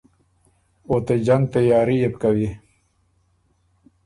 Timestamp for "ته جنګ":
1.05-1.43